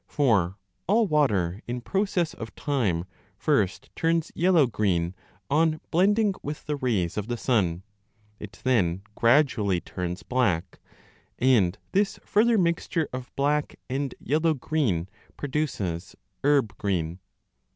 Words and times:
For 0.07 0.57
all 0.87 1.05
water 1.05 1.61
in 1.67 1.79
process 1.81 2.33
of 2.33 2.55
time 2.55 3.05
first 3.37 3.91
turns 3.95 4.31
yellow 4.33 4.65
green 4.65 5.13
on 5.47 5.79
blending 5.91 6.33
with 6.41 6.65
the 6.65 6.75
rays 6.75 7.17
of 7.17 7.27
the 7.27 7.37
sun; 7.37 7.83
it 8.39 8.53
then 8.63 9.03
gradually 9.13 9.79
turns 9.79 10.23
black, 10.23 10.79
and 11.37 11.77
this 11.91 12.19
further 12.25 12.57
mixture 12.57 13.07
of 13.13 13.29
black 13.35 13.75
and 13.91 14.15
yellow 14.19 14.55
green 14.55 15.07
produces 15.37 16.15
herb 16.43 16.75
green. 16.79 17.19